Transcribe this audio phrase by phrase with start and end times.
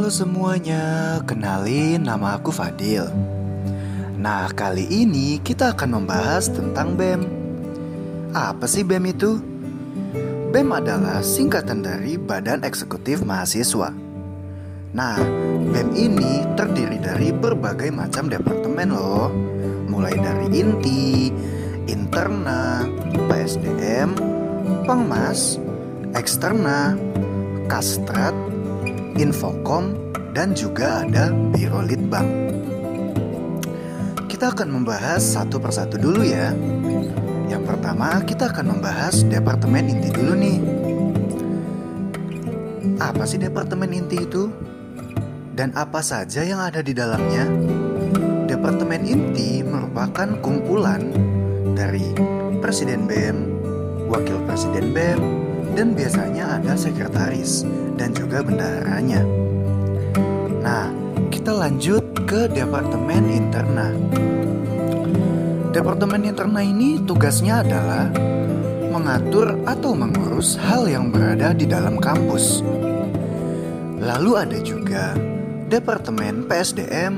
[0.00, 3.04] Halo semuanya, kenalin nama aku Fadil.
[4.16, 7.28] Nah, kali ini kita akan membahas tentang BEM.
[8.32, 9.36] Apa sih BEM itu?
[10.56, 13.92] BEM adalah singkatan dari Badan Eksekutif Mahasiswa.
[14.96, 15.20] Nah,
[15.68, 19.28] BEM ini terdiri dari berbagai macam departemen loh.
[19.84, 21.28] Mulai dari inti,
[21.84, 22.88] interna,
[23.28, 24.16] PSDM,
[24.88, 25.60] pengmas,
[26.16, 26.96] eksterna,
[27.68, 28.32] kastrat,
[29.18, 29.96] infokom,
[30.30, 32.28] dan juga ada biro litbang.
[34.30, 36.54] Kita akan membahas satu persatu dulu ya.
[37.50, 40.58] Yang pertama kita akan membahas departemen inti dulu nih.
[43.02, 44.48] Apa sih departemen inti itu?
[45.52, 47.44] Dan apa saja yang ada di dalamnya?
[48.48, 51.10] Departemen inti merupakan kumpulan
[51.74, 52.16] dari
[52.62, 53.60] Presiden BEM,
[54.08, 55.20] Wakil Presiden BEM,
[55.74, 59.22] dan biasanya ada sekretaris dan juga bendaharanya.
[60.60, 60.90] Nah,
[61.30, 63.88] kita lanjut ke Departemen Interna.
[65.70, 68.10] Departemen Interna ini tugasnya adalah
[68.90, 72.60] mengatur atau mengurus hal yang berada di dalam kampus.
[74.02, 75.14] Lalu ada juga
[75.70, 77.14] Departemen PSDM,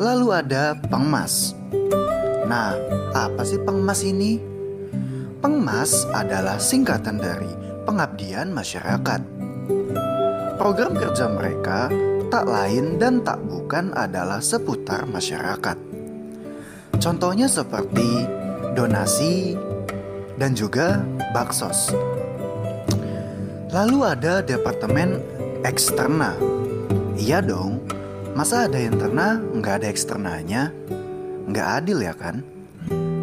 [0.00, 1.52] lalu ada Pengmas.
[2.48, 2.72] Nah,
[3.12, 4.53] apa sih Pengmas ini?
[5.44, 7.52] Pengmas adalah singkatan dari
[7.84, 9.20] pengabdian masyarakat.
[10.56, 11.92] Program kerja mereka
[12.32, 15.76] tak lain dan tak bukan adalah seputar masyarakat.
[16.96, 18.24] Contohnya seperti
[18.72, 19.52] donasi
[20.40, 21.04] dan juga
[21.36, 21.92] baksos.
[23.68, 25.20] Lalu ada departemen
[25.60, 26.40] eksterna.
[27.20, 27.84] Iya dong,
[28.32, 30.72] masa ada yang terna nggak ada eksternanya?
[31.52, 32.40] Nggak adil ya kan?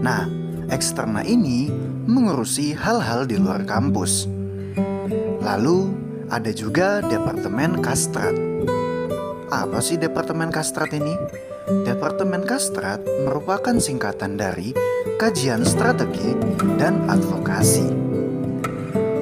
[0.06, 0.30] Nah,
[0.70, 1.68] eksterna ini
[2.12, 4.28] mengurusi hal-hal di luar kampus.
[5.40, 5.96] Lalu
[6.28, 8.36] ada juga Departemen Kastrat.
[9.48, 11.16] Apa sih Departemen Kastrat ini?
[11.88, 14.76] Departemen Kastrat merupakan singkatan dari
[15.16, 16.36] Kajian Strategi
[16.76, 17.88] dan Advokasi.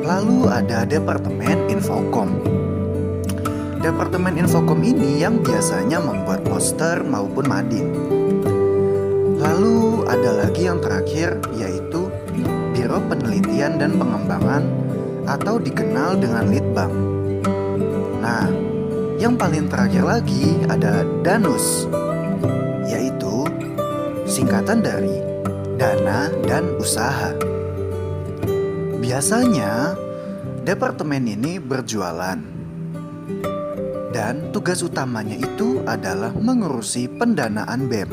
[0.02, 2.42] Lalu ada Departemen Infokom.
[3.80, 7.90] Departemen Infokom ini yang biasanya membuat poster maupun mading.
[9.40, 12.12] Lalu ada lagi yang terakhir yaitu
[12.80, 14.64] Biro Penelitian dan Pengembangan
[15.28, 16.94] atau dikenal dengan Litbang.
[18.24, 18.48] Nah,
[19.20, 21.92] yang paling terakhir lagi ada Danus,
[22.88, 23.44] yaitu
[24.24, 25.12] singkatan dari
[25.76, 27.36] Dana dan Usaha.
[29.04, 30.00] Biasanya,
[30.64, 32.40] departemen ini berjualan,
[34.16, 38.08] dan tugas utamanya itu adalah mengurusi pendanaan BEM,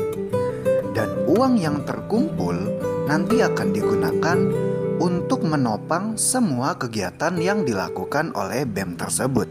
[0.91, 2.76] dan uang yang terkumpul
[3.07, 4.37] nanti akan digunakan
[4.99, 9.47] untuk menopang semua kegiatan yang dilakukan oleh BEM tersebut.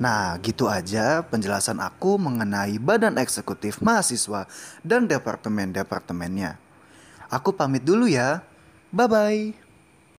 [0.00, 4.48] Nah, gitu aja penjelasan aku mengenai Badan Eksekutif Mahasiswa
[4.80, 6.56] dan departemen-departemennya.
[7.28, 8.40] Aku pamit dulu ya.
[8.88, 9.63] Bye bye.